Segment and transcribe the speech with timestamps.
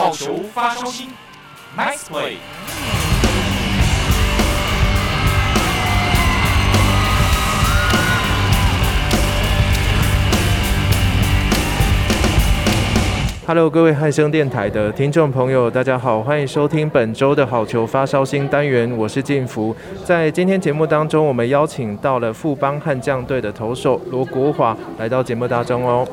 [0.00, 1.08] 好球发烧星
[1.76, 2.34] ，Nice play。
[13.44, 19.74] Hello，各位汉声电台的听众朋友，大家好，欢迎收听本周的好球发烧星单元，我是晋福。
[20.04, 26.06] 在今天节目当中，我们邀请到了富邦悍将队的投手罗国华来到节目当中哦。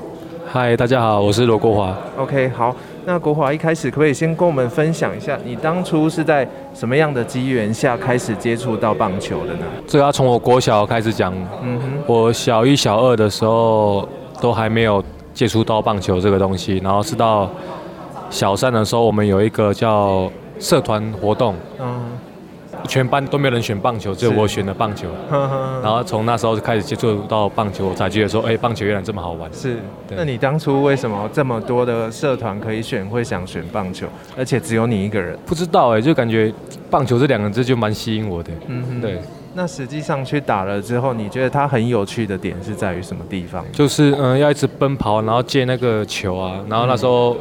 [0.48, 1.98] 嗨，大家好，我是罗国华。
[2.18, 9.66] OK，好，那国华一开始可不可以先跟我们分享一下，你当初是在什么样的机缘下开始接触到棒球的呢？
[9.88, 11.34] 这要从我国小开始讲。
[11.62, 14.08] 嗯哼，我小一、小二的时候
[14.42, 15.04] 都还没有。
[15.36, 17.52] 接触到棒球这个东西，然后是到
[18.30, 20.32] 小三的时候，我们有一个叫
[20.62, 22.18] 社团活动，嗯，
[22.88, 25.08] 全班都没有人选棒球，只有我选了棒球，
[25.82, 29.52] 然后从那时候就开始接触到棒球，我才觉得说，哎，棒球原来这么好玩。
[29.54, 29.78] 是，
[30.10, 35.38] 那你当初为什么这么多的社团可以选，会想选棒球，而且只有你一个人？
[35.46, 36.54] 不知道哎，就感觉
[36.90, 38.52] 棒球这两个字就蛮吸引我的。
[38.68, 39.20] 嗯，对。
[39.58, 43.64] 那实际上去打了之后，你觉得它很有趣的点是在于什么地方？
[43.72, 46.60] 就是嗯，要一直奔跑，然后接那个球啊。
[46.68, 47.38] 然后那时候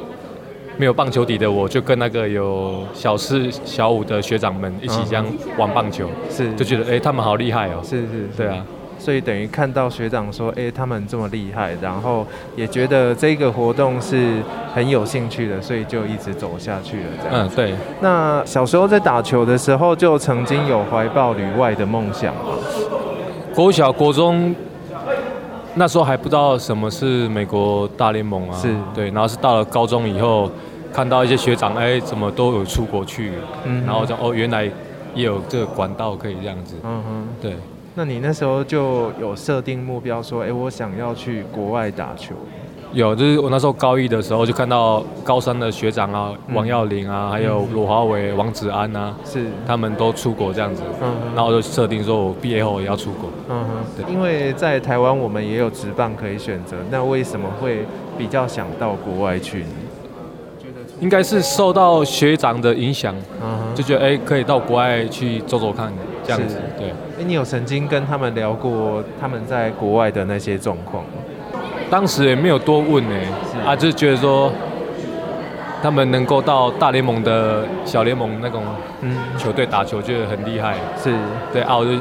[0.76, 5.24] 没有棒球底的我，就跟那个有小四、小五的学长们一起这样
[5.56, 7.80] 玩棒球，是就觉得哎，他们好厉害哦。
[7.82, 8.64] 是是，对啊。
[8.96, 14.36] 所以等于看到学长说，哎、欸，他们这么厉害，然后也觉得这个活动是
[14.72, 17.06] 很有兴趣的，所以就一直走下去了。
[17.22, 17.46] 这样。
[17.46, 17.74] 嗯，对。
[18.00, 22.56] 那小时候在打球的时候，就曾经有怀抱旅外的梦想吗？
[23.54, 24.54] 国小、国中
[25.76, 29.10] 那时候还不知道什么是美国大联盟啊，是对。
[29.10, 30.50] 然后是到了高中以后，
[30.92, 33.32] 看到一些学长，哎、欸，怎么都有出国去，
[33.64, 34.64] 嗯，然后就哦，原来
[35.14, 36.76] 也有这个管道可以这样子。
[36.84, 37.56] 嗯哼，对。
[37.96, 42.34] 那你那时候就有设定目标，说，哎、欸，我想要去国外打球。
[42.94, 50.82] 有，就是我那时候高一的时候，就看到高三的学长啊，嗯、王耀林啊，还有罗华伟、王子安啊，是他们都出国这样子。
[51.02, 51.34] 嗯哼。
[51.34, 53.28] 然后我就设定说，我毕业后也要出国。
[53.50, 53.70] 嗯哼。
[53.96, 54.12] 对。
[54.12, 57.84] 因为在台湾我们也有职棒可以选择，那为什么会
[58.16, 59.66] 比较想到国外去呢？
[61.00, 63.12] 应该是受到学长的影响，
[63.74, 65.92] 就觉得哎、欸，可以到国外去走走看。
[66.26, 66.88] 这样子，对。
[67.18, 71.10] 哎，你有曾经跟他们聊过他们在国外的那些状况吗？
[71.94, 73.14] 当时也没有多问呢，
[73.52, 74.50] 是啊，就是觉得说
[75.80, 78.64] 他们能够到大联盟的小联盟那种
[79.38, 80.74] 球队打球，觉得很厉害。
[81.00, 81.14] 是，
[81.52, 81.92] 对啊，我就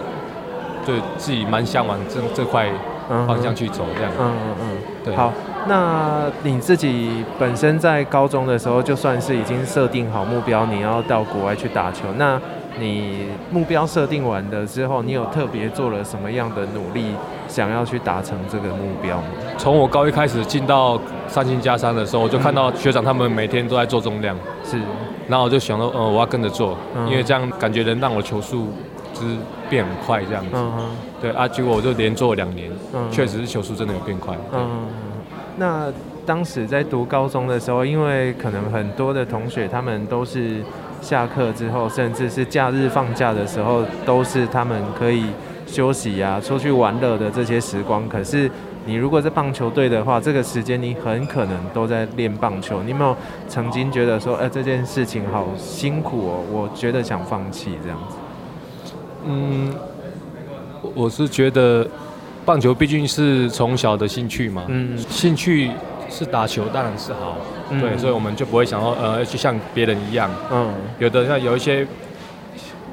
[0.83, 2.67] 就自己蛮向往这这块
[3.07, 4.11] 方向去走，这样。
[4.19, 5.15] 嗯嗯嗯，对。
[5.15, 5.31] 好，
[5.67, 12.41] 那你自己本身在高中的时候，就算是已经设定好目标，你要到国外去打球，那。
[12.79, 17.13] 你目标设定完了之后，你有特别做了什么样的努力，
[17.53, 19.23] 想要去达成这个目标吗？
[19.59, 24.79] 从我高一开始进到三星加三的时候，我就看到学长他们每天都在做重量，是，
[25.27, 28.69] 然后我就想到，呃，我要跟着做，嗯、因为这样感觉能让我球速
[29.13, 29.37] 就是
[29.69, 30.57] 变很快这样子。
[31.21, 34.35] 对啊，结果我就连做了两年，嗯、确实是球速真的有变快。
[34.51, 34.87] 嗯，
[35.57, 35.93] 那
[36.25, 40.63] 当时在读高中的时候，因为可能很多的同学他们都是。
[41.01, 45.25] 下课之后，甚至是假日放假的时候，都是他们可以
[45.73, 48.07] 休息啊、出去玩乐的这些时光。
[48.07, 48.49] 可是，
[48.85, 52.83] 你如果在棒球队的话，这个时间你很可能都在练棒球。
[52.83, 53.15] 你有没有
[53.47, 56.43] 曾经觉得说，哎、呃，这件事情好辛苦哦？
[56.51, 58.15] 我觉得想放弃这样子。
[59.25, 59.73] 嗯，
[60.93, 61.87] 我是觉得
[62.45, 65.71] 棒球毕竟是从小的兴趣嘛，嗯，兴趣。
[66.09, 67.37] 是打球当然是好，
[67.71, 71.87] 嗯、对，所以我们就不会想要，呃，去像别人一样，嗯，有的像有一些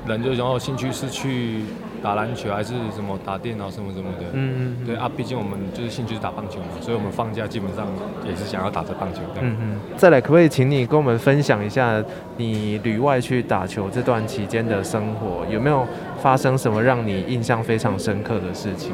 [0.06, 1.64] 人就然后兴趣是去
[2.02, 7.86] 打篮球，还是什么打电脑什么什么的，嗯嗯，对啊，毕竟我们就是兴趣是打棒球嘛，所以我们放假基本上
[8.28, 9.80] 也是想要打着棒球，嗯嗯。
[9.96, 12.02] 再来，可不可以请你跟我们分享一下
[12.36, 15.86] 你旅外去打球这段期间的生活，有没有
[16.20, 18.92] 发生什么让你印象非常深刻的事情？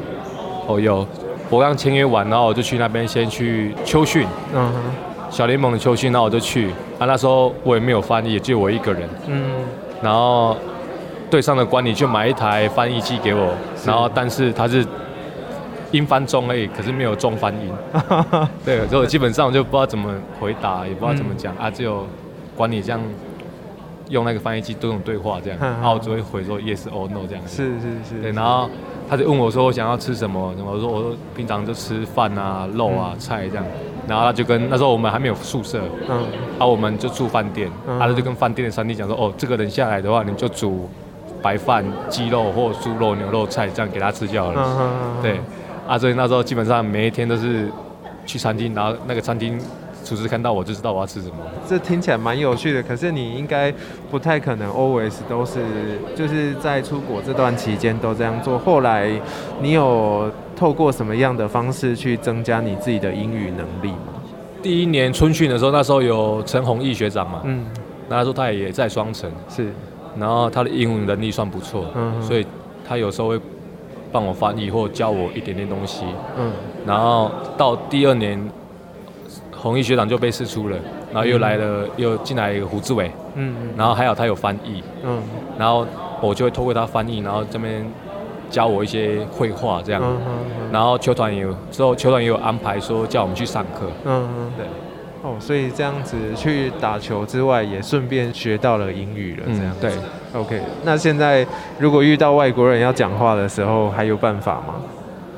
[0.67, 1.06] 哦，有。
[1.49, 6.70] 我刚签约完，然后我就去那边先去秋训，嗯哼，小联盟的秋训，然后我就去。
[6.99, 9.44] 啊，那时候我也没有翻译，也就我一个人，嗯，
[10.02, 10.56] 然后
[11.31, 13.55] 队上的管理就买一台翻译机给我，
[13.87, 14.87] 然后但是他是
[15.93, 17.73] 英翻中而已，可是没有中翻英，
[18.64, 22.06] 对，所以我基本上就不知道怎么回答，也不知道怎么讲，嗯、啊，只有
[22.56, 23.00] 管理这样。
[24.08, 27.43] 用那个翻译机多种对话这样，然后我只会回说 yes or no 这样。
[27.44, 28.23] 是是是。
[28.23, 28.70] 对，然后
[29.11, 33.64] 他就问我说我想要吃什么，我说我说平常就吃饭啊、肉啊、菜这样。
[34.06, 36.23] 然后他就跟那时候我们还没有宿舍，嗯，
[36.56, 37.69] 然后我们就住饭店，
[37.99, 40.88] 他就跟饭店的餐厅讲说，哦，这个人下来的话，你就煮
[41.46, 44.58] 白饭、鸡肉或猪肉、牛肉菜这样给他吃就好了。
[45.22, 45.38] 对，
[45.87, 47.70] 啊，所以那时候基本上每一天都是
[48.25, 49.60] 去餐厅，然后那个餐厅。
[50.08, 51.34] 厨师看到我就知道我要吃什么。
[51.69, 53.75] 这听起来蛮有趣的，可是你应该
[54.08, 55.58] 不太可能 always 都是
[56.14, 58.56] 就是在出国这段期间都这样做。
[58.56, 59.10] 后来
[59.60, 64.14] 你有透过什么样的方式去增加你自己的英语能力吗？
[64.62, 67.66] 第一年春训的时候，那时候有陈弘毅学长嘛，嗯，
[68.08, 69.72] 那时候他也在双城，是，
[70.18, 72.46] 然后他的英文能力算不错，嗯，所以
[72.86, 73.40] 他有时候会
[74.10, 76.04] 帮我翻译或教我一点点东西，
[76.38, 76.52] 嗯，
[76.86, 78.50] 然后到第二年，
[79.54, 80.76] 弘毅学长就被释出了，
[81.12, 85.22] 然后又来了，嗯、又进来一个胡志伟，嗯，然后还有他有翻译，嗯，
[85.58, 85.86] 然后
[86.20, 87.84] 我就会透过他翻译，然后这边。
[88.48, 94.66] 教我一些绘画这样，嗯嗯嗯、然后球团也有之后球团也有安排说叫我们去上课，嗯嗯，对，
[95.22, 99.92] 哦，所以这样子去打球之外，也顺便学到了英语了，这样、嗯、对
[100.40, 100.60] ，OK。
[100.84, 101.46] 那现在
[101.78, 104.74] 如果遇到外国人要讲话的时候，还有办法吗？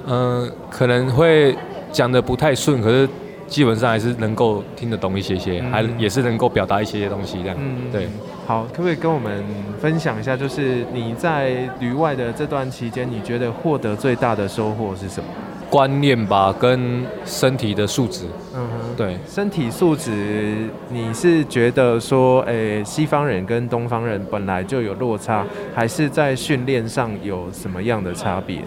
[0.07, 1.57] 嗯、呃，可能会
[1.93, 3.09] 讲的不太顺，可是。
[3.49, 7.57] 基本上还是能够听得懂一些些，嗯、还也是能够表达一些些东西这样。
[7.59, 8.07] 嗯，对。
[8.47, 9.43] 好，可不可以跟我们
[9.81, 15.31] 分享一下，就是你在旅外的这段期间，你觉得获得最大的收获是什么？
[15.71, 18.25] 观念吧，跟身体的素质。
[18.55, 19.19] 嗯哼，对。
[19.29, 25.45] 身体素质，你是觉得说，诶、欸，西方人跟东方人本来就有落差，
[25.75, 28.61] 还是在训练上有什么样的差别？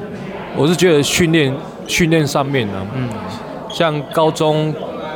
[0.55, 1.53] 我是觉得训练
[1.87, 3.09] 训练上面呢、啊，嗯。
[3.69, 4.73] 像高中、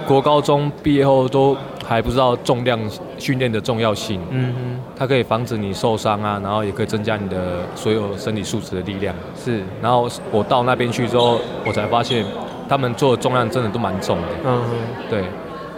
[0.07, 1.55] 国高中毕业后都
[1.87, 2.79] 还不知道重量
[3.17, 4.19] 训练的重要性。
[4.31, 9.13] 嗯哼，它可以防止你受伤啊，然后也可以增加你的所有身体素质的力量。
[9.35, 12.25] 是，然后我到那边去之后，我才发现
[12.67, 14.27] 他们做的重量真的都蛮重的。
[14.43, 14.69] 嗯哼，
[15.09, 15.23] 对，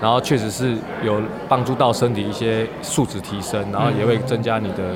[0.01, 4.95] 然后确实是有帮助到身体一些素质提升，然后也会增加你的，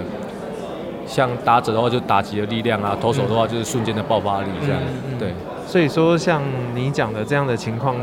[1.05, 4.79] 像打者的话就打击的力量啊，投手的话就是瞬间的爆发力这样。
[5.11, 5.33] 嗯、对。
[5.67, 6.41] 所以说，像
[6.75, 7.95] 你讲的这样的情况，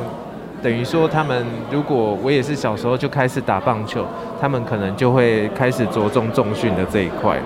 [0.63, 4.05] 等于说他们如果我也是小时候就开始打棒球，
[4.41, 7.43] 他们可能就会开始着重重训的这一块了。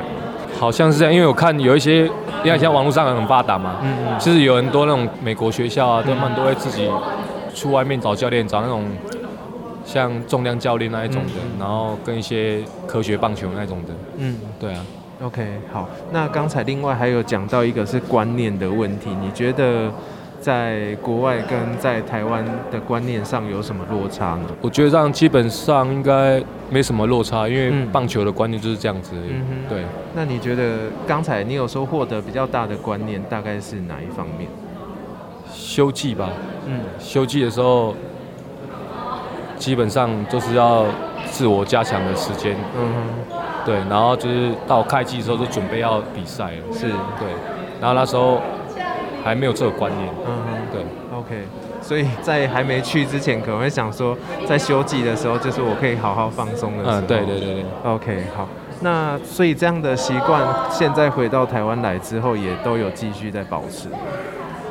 [0.58, 2.04] 好像是这样，因为我看有一些，
[2.44, 6.88] 因为现在网络上很发达嘛，嗯嗯，其实有很多那种美国学校啊，他们都会自己
[7.54, 8.84] 出外面找教练，找那种
[9.84, 14.80] 像重量教练那一种的，嗯、然后跟一些科学棒球那种的，嗯，对啊。
[15.24, 15.88] OK，好。
[16.10, 19.90] 那刚才另外还有讲到一个是观念的问题，你觉得
[20.42, 24.48] 在国外跟在台湾的观念上有什么落差呢？
[24.60, 29.12] 我觉得这样基本上应该没什么落差，因为棒球的观念就是这样子。
[29.14, 29.84] 嗯哼，对。
[30.16, 34.50] 那你觉得刚才你有说获得比较大的观念，大概是哪一方面？
[35.54, 36.30] 休季吧。
[36.66, 36.80] 嗯。
[36.98, 37.94] 休季的时候，
[39.56, 40.84] 基本上就是要
[41.30, 42.56] 自我加强的时间。
[42.76, 43.36] 嗯哼。
[43.64, 47.28] 对，然后就是到开季的时候就准备要比赛了，是对，
[47.80, 48.40] 然后那时候
[49.22, 50.82] 还没有这个观念，嗯哼，对
[51.16, 51.46] ，OK，
[51.80, 54.16] 所以在还没去之前，可能会想说，
[54.46, 58.48] 在休季的时候，就是我可以好好放松的时候，嗯，对对对对，OK，好，
[58.80, 63.88] 那所以这样的习惯，现在回到台湾来之后，也都有继续在保持。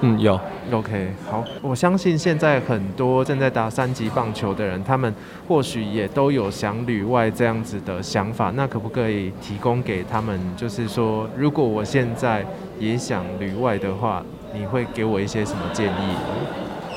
[0.03, 0.33] 嗯，有
[0.71, 5.13] ，OK，好，我相信现在很多正在打三级棒球的人，他们
[5.48, 8.51] 或许也都有想旅外这样子的想法。
[8.56, 12.44] 那可不可以提供给他们，就是说，如果我现在
[12.80, 16.15] 也想旅外的话，你会给我一些什么建议？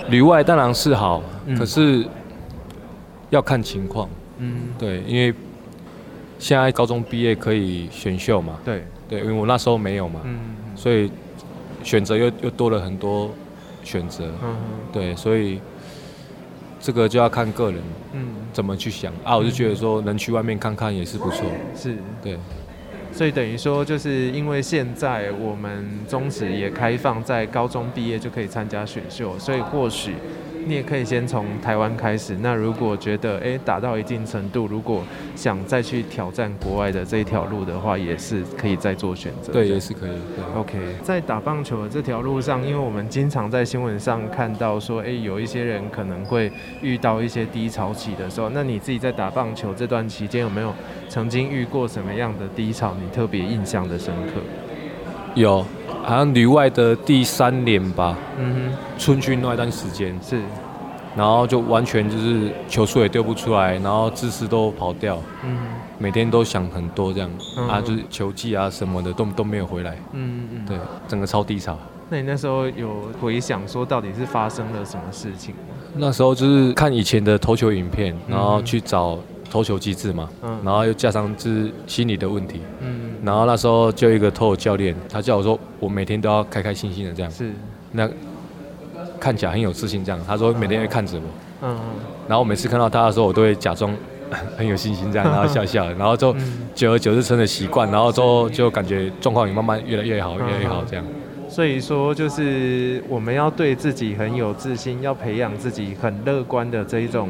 [0.09, 2.07] 旅外当然是好，嗯、可是
[3.31, 4.09] 要看情况。
[4.39, 5.35] 嗯，对，因为
[6.39, 8.59] 现在高中毕业可以选秀嘛。
[8.65, 10.21] 对，对，因为我那时候没有嘛。
[10.25, 10.39] 嗯，
[10.75, 11.11] 所以。
[11.83, 13.31] 选择又又多了很多
[13.83, 14.57] 选择，嗯哼，
[14.91, 15.61] 对，所以
[16.81, 17.79] 这个就要看个人，
[18.15, 19.37] 嗯，怎么去想啊？
[19.37, 21.45] 我就觉得说能去外面看看也是不错，
[21.77, 22.39] 是，对，
[23.15, 30.15] 所以等于说就是因为现在我们中职也开放，在高中毕业就可以参加选秀，所以或许。
[30.67, 32.37] 你也可以先从台湾开始。
[32.41, 35.03] 那如果觉得诶打到一定程度，如果
[35.37, 39.53] 想再去挑战国外的这一条路的话，也是可以再做选择。
[39.53, 40.11] 对，也是可以。
[40.11, 40.61] 对。
[40.61, 48.49] OK，在打棒球的这条路上，因为我们经常在新闻上看到说，诶有一些人可能会遇到一些低潮期的时候。
[48.51, 50.73] 那你自己在打棒球这段期间，有没有
[51.09, 52.95] 曾经遇过什么样的低潮？
[53.03, 54.41] 你特别印象的深刻？
[55.35, 55.65] 有。
[56.05, 60.15] 好像旅外的第三年吧，嗯哼，春训那一段时间。
[60.23, 60.41] 是，
[61.17, 65.67] 然后就完全就是球速也丢不出来，然后姿势都跑掉，嗯哼，
[65.99, 70.77] 每天都想很多这样，嗯、啊，就是球技啊什么的都都没有回来，嗯嗯对，
[71.09, 71.79] 整个超低潮。
[72.11, 75.61] 那你那时候有回想说到底是发生了什么事情吗？
[75.95, 79.19] 那时候就是看以前的投球影片，然后去找
[79.51, 83.14] 投球机制嘛，嗯，然后又加上就是心理的问题，嗯。
[83.25, 87.31] 然后那时候就一个投手教练，他叫我说，我每天都要开开心心的这样。
[87.31, 87.51] 是。
[87.93, 88.09] 那
[89.19, 90.21] 看起来很有自信这样。
[90.27, 91.23] 他说每天会看着我，
[91.63, 91.79] 嗯，
[92.29, 93.95] 然后我每次看到他的时候，我都会假装
[94.57, 96.35] 很有信心这样，然后笑笑， 然后就
[96.75, 101.05] 久而久之成了习惯，然后之后就感觉状况也慢慢越来越好，越来越好这样。
[101.49, 107.29] 所以说，就是我们要对自己很有自信，要培养自己很乐观的这一种。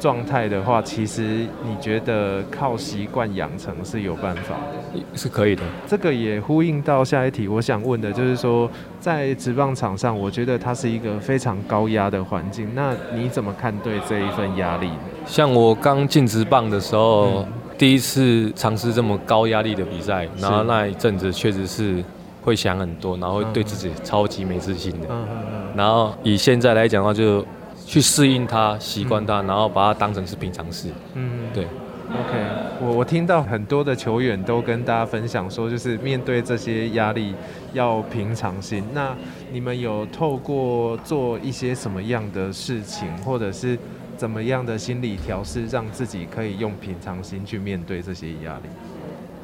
[0.00, 4.56] 状态的话，其实你觉得靠习惯养成是有办法
[4.92, 5.62] 的，是可以的。
[5.86, 12.68] 这个也呼应到下一题，我想问的就是说，在职棒场上，我觉得它是一个非常高压的环境。
[12.74, 14.90] 那你怎么看对这一份压力？
[15.26, 22.02] 像我刚进职棒的时候，嗯、第一次尝试这么高压力的比赛，然后那一阵子确实是
[22.42, 25.06] 会想很多，然后会对自己超级没自信的。
[25.10, 25.60] 嗯嗯嗯。
[25.76, 27.44] 然后以现在来讲的话，就
[27.90, 30.88] 去适应它，习惯它，然后把它当成是平常事。
[31.14, 31.64] 嗯，对。
[31.64, 32.38] OK，
[32.80, 37.34] 我我听到很多的球员都跟大家分享说，就是面对这些压力
[37.72, 38.84] 要平常心。
[38.94, 39.12] 那
[39.50, 43.76] 你们有透过做一些什么样的事情，或者是
[44.16, 48.68] 怎么样的心理调试，让自己可以用平常心去面对这些压力？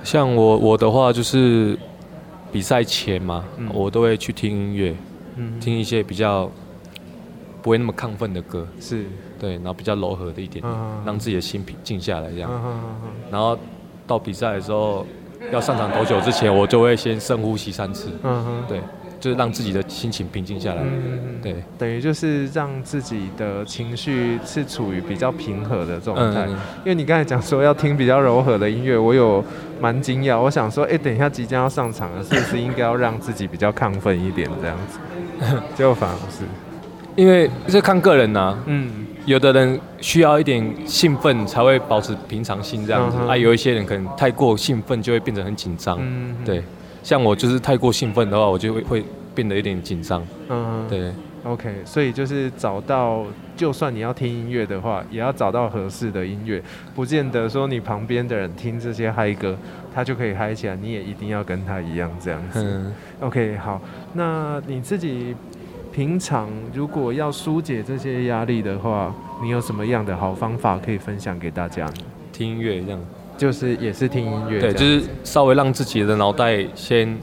[0.05, 1.77] 像我我的话，就是
[2.53, 4.95] 比赛前嘛，嗯、我都会去听音乐，
[5.35, 6.49] 嗯，听一些比较。
[7.67, 9.05] 不会那么亢奋的歌，是
[9.41, 12.49] 对，然后比较柔和的一点点，嗯、让自己的心平静下来这样。
[12.49, 12.81] 啊、
[13.29, 13.59] 然后
[14.07, 15.05] 到比赛的时候，
[15.51, 18.09] 要上场投球之前，我就会先深呼吸三次。
[18.23, 18.81] 啊、对，
[19.19, 20.83] 就是让自己的心情平静下来。
[20.85, 26.47] 嗯、对，等于就是让自己的情绪是处于比较平和的状态。
[26.47, 29.45] 嗯、因为你刚才讲说要听比较柔和的音乐，我有
[29.81, 30.41] 蛮惊讶。
[30.41, 35.01] 我想说，哎，等一下即将要上场了，是不是应该要让自己比较亢奋一点这样子？
[35.75, 36.45] 结果反而不是。
[37.17, 46.63] 因为这看个人呐、啊，嗯，有的人需要一点兴奋才会保持平常心这样子，嗯、啊，有一些人可能太过兴奋就会变得很紧张，嗯，对，
[47.03, 49.05] 像我就是太过兴奋的话，我就会会
[49.35, 51.11] 变得有点紧张，嗯，对
[51.45, 53.25] ，OK，所以就是找到，
[53.57, 56.63] 就算你要听音乐的话，也要找到合适的音乐，
[56.95, 59.57] 不见得说你旁边的人听这些嗨歌，
[59.95, 63.81] 他就可以嗨起来，你也一定要跟他一样这样子，嗯，OK，好，
[64.13, 65.35] 那你自己。
[65.97, 71.87] 平常如果要疏解这些压力的话，你有什么样的好方法可以分享给大家？
[71.87, 71.93] 呢？
[72.31, 73.01] 听音乐这样，
[73.39, 77.17] 就是也是听音乐，对，就是稍微让自己的脑袋先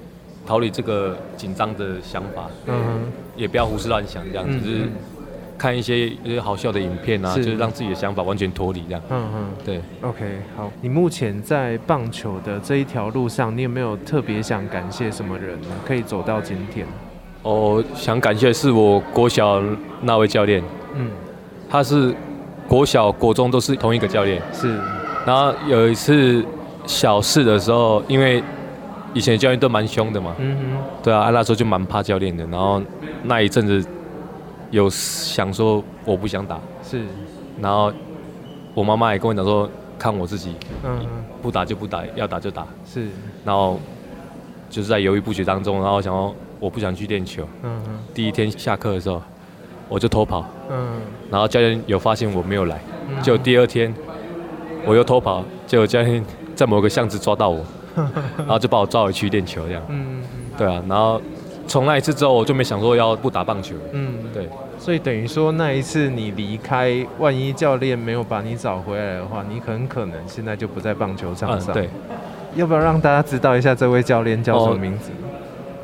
[0.44, 3.02] 逃离这个紧张的想法，嗯哼，
[3.36, 4.90] 也不要胡思乱想这样，嗯、就是
[5.56, 7.46] 看一些一些好笑的影片啊，是。
[7.46, 15.68] 就是让自己的想法完全脱离这样，嗯嗯，对，OK，好，你目前在棒球的这一条路上，你有没有特别想感谢什么人呢？
[15.86, 16.88] 可以走到今天？
[17.44, 19.62] 我想感谢的是我国小
[20.02, 20.64] 那位教练，
[20.96, 21.12] 嗯，
[21.70, 22.16] 他是
[22.70, 24.80] 国小国中都是同一个教练，是。
[25.26, 26.44] 然后有一次
[26.86, 28.42] 小四的时候，因为
[29.14, 32.48] 以前教练都蛮凶的嘛，嗯哼，对啊，那时候就蛮怕教练的。
[32.48, 32.82] 然后
[33.24, 33.86] 那一阵子
[34.72, 37.06] 有想说我不想打，是。
[37.62, 37.92] 然后
[38.74, 39.70] 我妈妈也跟我讲说，
[40.00, 41.06] 看我自己，嗯，
[41.42, 43.10] 不打就不打，要打就打，是。
[43.44, 43.78] 然后
[44.70, 46.34] 就是在犹豫不决当中，然后想说。
[46.64, 47.46] 我不想去练球。
[47.62, 48.00] 嗯哼。
[48.14, 49.22] 第一天下课的时候，
[49.90, 50.46] 我就偷跑。
[50.72, 51.02] 嗯。
[51.30, 52.80] 然后教练有发现我没有来，
[53.10, 53.94] 嗯、就第二天
[54.86, 56.24] 我又偷跑，结果教练
[56.56, 57.66] 在某个巷子抓到我，
[58.38, 59.84] 然后就把我抓回去练球这样。
[59.90, 60.24] 嗯
[60.58, 61.22] 对啊，然后
[61.68, 63.76] 从那一次之后，我就没想说要不打棒球。
[63.92, 64.14] 嗯。
[64.34, 64.48] 对。
[64.80, 71.74] 所以等于说那一次你离开，万一教练没有把你找回来的话，你很可能现在就不在棒球场上。
[71.74, 71.90] 嗯、对。
[72.56, 75.10] 要不要让大家知道一下这位教练叫什么名字？
[75.10, 75.33] 哦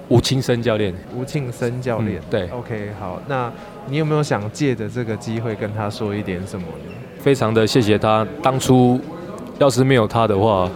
[0.09, 3.51] 吴庆生教练，吴庆生教练、嗯，对，OK，好，那
[3.87, 6.91] 你有没有想借着这个机会跟他说一点什么呢？
[7.19, 8.99] 非常的谢谢他，当初
[9.59, 10.67] 要是没有他的话，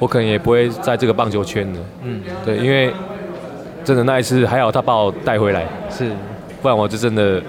[0.00, 2.92] 我可能也不会在这个棒球圈的，嗯，对，因为
[3.84, 6.10] 真的那一次还好他把我带回来，是，
[6.60, 7.40] 不然我就真的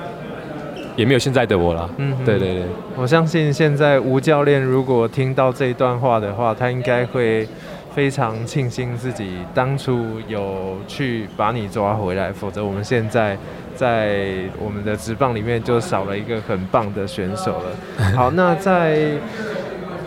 [0.96, 7.48] 也没有现在的我了，嗯，对对对，我相信现在吴教练如果听到这一段话的话，他应该会。
[7.94, 13.38] 非常庆幸自己当初有去把你抓回来，否则我们现在
[13.76, 14.26] 在
[14.60, 18.12] 我们的职棒里面就少了一个很棒的选手了。
[18.18, 19.12] 好，那在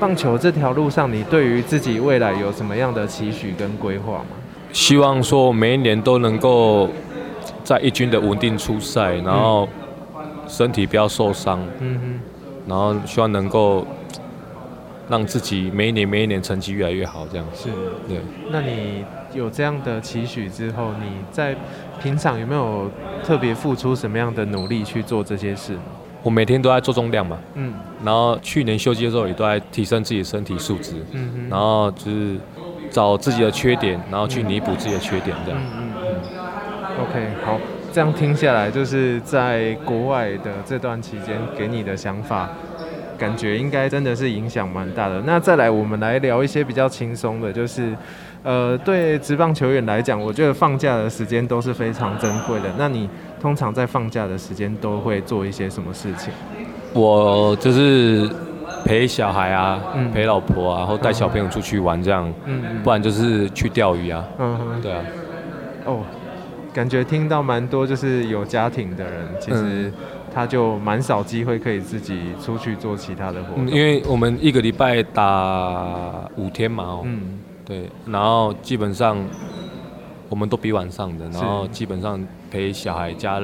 [0.00, 4.36] 棒球这条路上，你对于自己未来有什么样的期许跟规划吗？
[4.72, 6.90] 希望说每一年都能够
[7.62, 9.68] 在一军的稳定出赛，然后
[10.48, 12.20] 身体不要受伤，嗯哼，
[12.68, 13.86] 然后希望能够。
[15.08, 17.68] 让自己每一年每一年成绩越来越好，这样是
[18.08, 18.20] 对。
[18.50, 21.54] 那你有这样的期许之后，你在
[22.02, 22.90] 平常有没有
[23.24, 25.76] 特别付出什么样的努力去做这些事？
[26.22, 27.72] 我每天都在做重量嘛，嗯。
[28.04, 31.48] 然后去年休息的时候也都在提升自己的身体素质，嗯哼。
[31.48, 32.36] 然后就是
[32.90, 35.60] 找自己的缺点，然后去弥补自己的缺点，这样。
[35.60, 37.04] 嗯嗯嗯。
[37.04, 37.60] OK，好。
[37.92, 42.50] 这样听下来，就是在国外的这段期间给你的想法，
[43.18, 45.20] 感觉应该真的是影响蛮大的。
[45.26, 47.94] 那再来，我们来聊一些比较轻松的，就是，
[48.42, 52.68] 呃，对职棒球员来讲，我觉得放假的时间都是非常珍贵的。
[52.78, 53.08] 那你
[53.40, 56.32] 通常在放假的时间都会做一些什么事情？
[56.92, 58.28] 我就是
[58.84, 65.02] 陪小孩啊，嗯、陪老婆啊，然后带小朋友出去玩这样，嗯，不然就是去钓鱼啊，嗯哼，对啊，
[65.84, 66.00] 哦，
[66.72, 69.92] 感觉听到蛮多，就是有家庭的人，其实
[70.36, 79.16] 他就蛮少机会可以自己出去做其他的活动，嗯、因为我们一个礼拜打五天嘛，哦，嗯，对，然后基本上
[80.28, 83.40] 我们都比晚上的，然后基本上陪小孩加。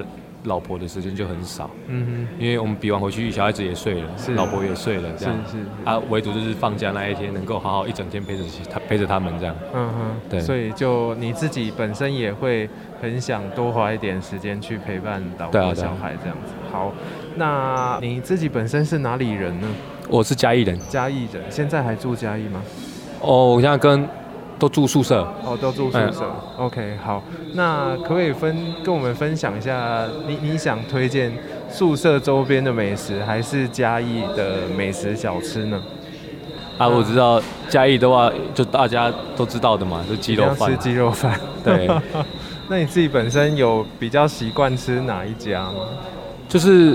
[0.46, 4.34] 老婆的时间就很少，嗯哼，因为我们比完回去，小孩子也睡了，是。
[4.34, 5.36] 老婆也睡了，这样。
[5.46, 12.68] 是是，是啊，唯独就是放假那一天，能够好好一整天陪着他陪着他们这样，嗯哼，对，所以就你自己本身也会
[13.00, 16.52] 很想多花一点时间去陪伴老婆小孩这样子。
[16.72, 16.92] 好，
[17.36, 19.68] 那你自己本身是哪里人呢？
[20.08, 22.62] 我是嘉义人，嘉义人，现在还住嘉义吗？
[23.20, 24.08] 哦，我现在跟。
[24.58, 26.20] 都住宿舍哦，都住宿舍。
[26.56, 27.20] 嗯、OK，好，
[27.54, 31.32] 那可不可以分跟我们分享一下你，你你想推荐
[31.68, 35.82] 宿舍周边的美食，还是嘉义的美食小吃呢？
[36.78, 40.70] 啊，我知道嘉义的话，就大家都知道的嘛，就鸡肉饭。
[40.70, 41.40] 吃鸡肉饭。
[41.64, 41.90] 对。
[42.70, 45.88] 那你自己本身有比较习惯吃哪一家吗？
[46.52, 46.94] 就是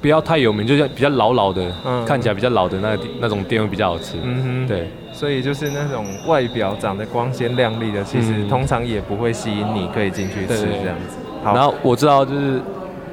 [0.00, 4.16] 不要太有名，就是比较老老的，嗯、看起来比较老的那那种店会比较好吃。
[4.22, 4.88] 嗯哼，对。
[5.12, 11.16] 所以就是那种外表长得光鲜亮丽的，其实通常也不会吸引你，可以进去吃这样子。
[11.42, 12.60] 好，然后我知道就是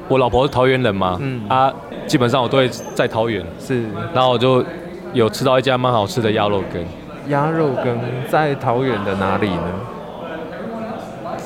[0.06, 1.72] 我老婆是桃园人嘛，嗯啊，
[2.06, 4.64] 基本上我都会在桃园，是，然后我就
[5.12, 6.80] 有吃到一家蛮好吃的鸭肉羹。
[7.30, 9.72] 鸭肉羹在桃园的哪里呢？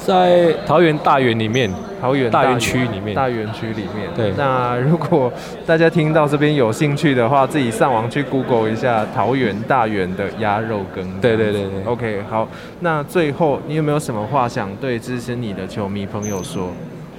[0.05, 1.73] 在桃园大园里面。
[2.01, 4.09] 桃园大园区里面，大园区里面。
[4.15, 5.33] 对，那如果
[5.67, 11.21] 大家听到这边有兴趣的话，自己上网去 Google 一下桃园大园的鸭肉羹。
[11.21, 11.85] 对对对对。
[11.85, 12.49] OK，好。
[12.81, 16.69] 那最后，你有没有什么话想对支持你的球迷朋友说？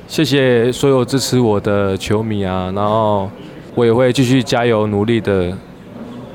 [0.07, 3.29] 谢谢所有支持我的球迷啊，然后
[3.75, 5.53] 我也会继续加油努力的，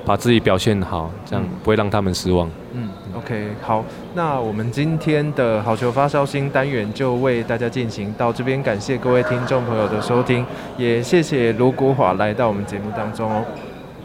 [0.05, 2.49] 把自己表现好，这样不会让他们失望。
[2.73, 2.89] 嗯。
[3.25, 3.83] OK，好，
[4.13, 10.45] 那我们今天的好球发烧星单元就为大家进行到这边，感谢各位听众朋友的收听，
[10.77, 13.43] 也谢谢卢国华来到我们节目当中哦，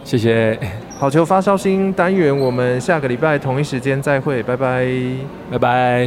[0.05, 0.57] 谢谢。
[0.97, 4.87] 好球发烧星单元，我们下个礼拜同一时间再会，拜拜，
[5.51, 5.97] 拜拜。